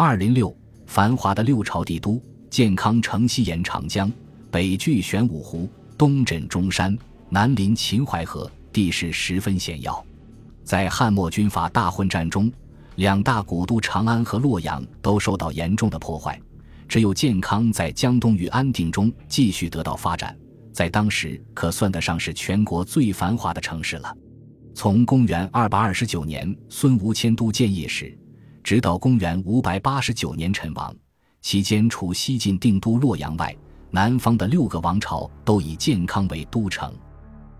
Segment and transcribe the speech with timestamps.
[0.00, 0.56] 二零六，
[0.86, 4.08] 繁华的六朝帝都，建康城西沿长江，
[4.48, 6.96] 北距玄武湖，东枕中山，
[7.28, 10.06] 南临秦淮河，地势十分险要。
[10.62, 12.48] 在汉末军阀大混战中，
[12.94, 16.40] 两大古都长安和洛阳都受到严重的破坏，
[16.86, 20.38] 只有建康在江东与安定中继续得到发展，
[20.72, 24.16] 在当时可算得上是全国最繁华的城市了。
[24.76, 28.16] 从公元二百二十九年孙吴迁都建业时，
[28.68, 30.94] 直到公元五百八十九年陈亡，
[31.40, 33.56] 期间除西晋定都洛阳外，
[33.90, 36.94] 南方的六个王朝都以建康为都城。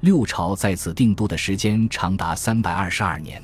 [0.00, 3.42] 六朝在此定都的时间长达三百二十二年。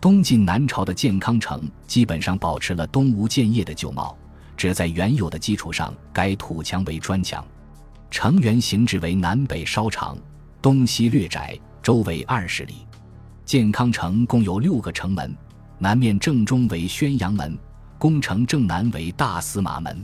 [0.00, 4.16] 东晋南朝的建康城基本上保持了东吴建业的旧貌，
[4.56, 7.46] 只在原有的基础上改土墙为砖墙。
[8.10, 10.16] 城垣形制为南北稍长，
[10.62, 12.86] 东西略窄，周围二十里。
[13.44, 15.36] 建康城共有六个城门。
[15.78, 17.56] 南面正中为宣阳门，
[17.98, 20.02] 宫城正南为大司马门。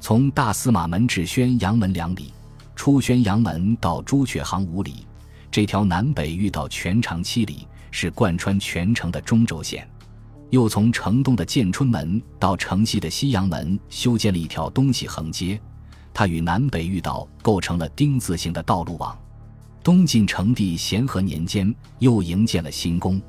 [0.00, 2.32] 从大司马门至宣阳门两里，
[2.76, 5.06] 出宣阳门到朱雀行五里，
[5.50, 9.88] 这条南北御道全长七里，是贯穿全城的中轴线。
[10.50, 15.58] 又从城东的建春门到城西的西阳门，修建了一条东西横街，
[16.12, 19.18] 它与南北御道构成了丁字形的道路网。
[19.82, 23.20] 东晋成帝咸和年间，又营建了新宫。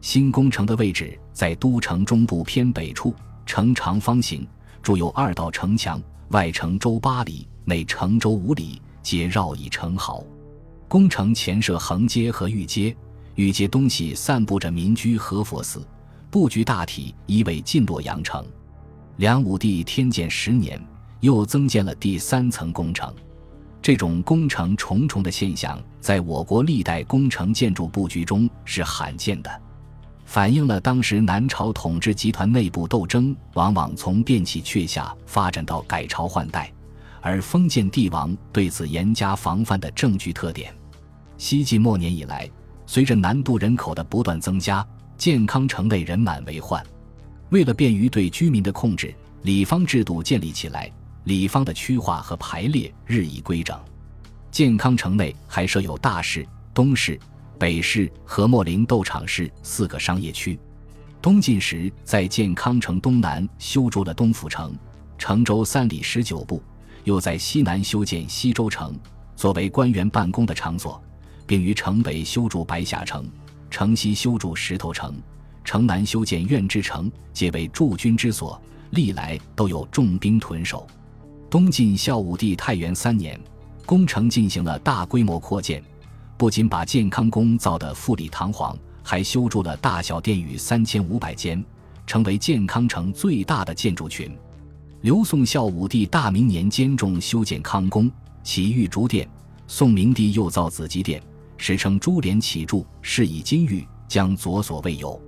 [0.00, 4.46] 新宫城的位置在都城中部偏北处，城长方形，
[4.82, 10.24] 筑有二道城墙，外城周八里，内城周五里，皆绕以城壕。
[10.88, 12.96] 宫城前设横街和御街，
[13.34, 15.84] 御街东西散布着民居和佛寺，
[16.30, 18.44] 布局大体依为晋洛阳城。
[19.16, 20.80] 梁武帝天监十年，
[21.20, 23.12] 又增建了第三层宫城。
[23.82, 29.62] 这种宫城重重的现象，在我国历代宫城建筑布局中是罕见的。
[30.26, 36.70] 反映了当时南朝统治集团内部斗争往往从变起阙下发展到改朝换代，
[37.22, 40.74] 而封建帝王对此严加防范的证据特点。
[41.38, 42.50] 西晋末年以来，
[42.86, 46.84] 随着南渡人口的不断增加，建康城内人满为患。
[47.50, 50.90] 为了便于对居民的控制，里坊制度建立起来，
[51.24, 53.78] 里坊的区划和排列日益规整。
[54.50, 56.44] 建康城内还设有大市、
[56.74, 57.18] 东市。
[57.58, 60.58] 北市和秣陵斗场市四个商业区。
[61.22, 64.74] 东晋时，在建康城东南修筑了东府城，
[65.18, 66.60] 城周三里十九步；
[67.04, 68.94] 又在西南修建西周城，
[69.34, 71.02] 作为官员办公的场所，
[71.46, 73.28] 并于城北修筑白下城，
[73.70, 75.14] 城西修筑石头城，
[75.64, 80.86] 城南修建苑之城，皆为驻军之所，历来都有重兵屯守。
[81.50, 83.40] 东晋孝武帝太元三年，
[83.84, 85.82] 工程进行了大规模扩建。
[86.36, 91.64] 不仅把建康宫造得富丽堂皇，还修筑了大小殿宇三千五百间，
[92.06, 94.30] 成为建康城最大的建筑群。
[95.00, 98.10] 刘宋孝武帝大明年间重修建康宫，
[98.42, 99.26] 起玉竹殿；
[99.66, 101.22] 宋明帝又造紫极殿，
[101.56, 105.18] 史称珠帘启柱，饰以金玉，将左所未有。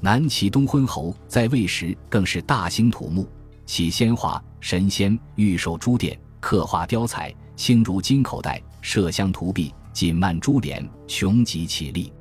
[0.00, 3.28] 南齐东昏侯在位时更是大兴土木，
[3.66, 9.74] 起仙华、神仙、玉兽珠殿，刻画雕彩，青如金口袋，麝香涂壁。
[9.96, 12.12] 锦幔珠帘，穷极其力。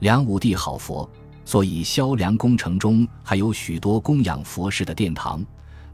[0.00, 1.08] 梁武帝好佛，
[1.44, 5.40] 所以萧梁宫城中还有许多供养佛事的殿堂。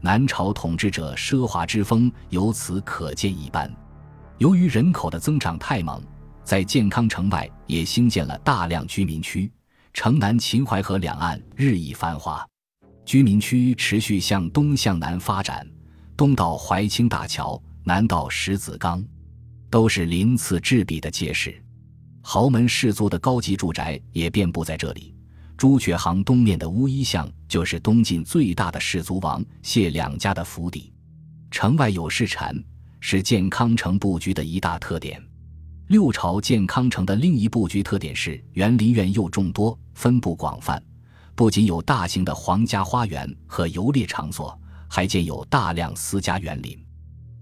[0.01, 3.71] 南朝统治者奢华之风由此可见一斑。
[4.39, 6.01] 由于人口的增长太猛，
[6.43, 9.51] 在建康城外也兴建了大量居民区。
[9.93, 12.43] 城南秦淮河两岸日益繁华，
[13.05, 15.63] 居民区持续向东向南发展，
[16.17, 19.05] 东到淮清大桥，南到石子岗。
[19.69, 21.61] 都是鳞次栉比的街市，
[22.21, 25.15] 豪门士族的高级住宅也遍布在这里。
[25.55, 30.93] 朱雀行东面的乌衣巷就是东晋最大的士族王谢两家的府邸。
[31.51, 32.55] 城外有市禅，
[32.99, 35.21] 是建康城布局的一大特点。
[35.87, 40.81] 六朝建康城的另一布局特点是园林院又众多，分布广泛，
[41.35, 46.88] 不仅有大型的皇家花园和游猎场所，还建有大量私家园林。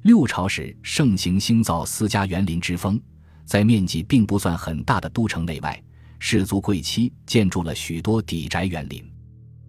[0.04, 3.00] 六朝时盛行兴造私家园林之风，
[3.46, 5.84] 在面积并不算很大的都城内外，
[6.20, 9.04] 士族贵戚建筑了许多邸宅园林。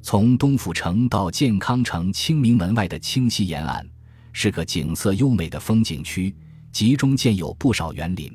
[0.01, 3.85] 从东府城到建康城清明门外的清溪沿岸，
[4.33, 6.35] 是个景色优美的风景区，
[6.71, 8.33] 集中建有不少园林。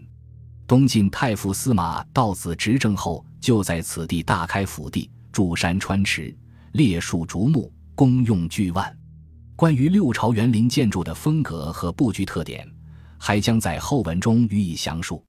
[0.68, 6.36] 东晋太傅司马道子执政后，就在此地大开府地，筑山川池，
[6.74, 8.98] 列树竹木，功用巨万。
[9.56, 12.68] 关于六朝园林建筑的风格和布局特点，
[13.20, 15.24] 还将在后文中予以详述。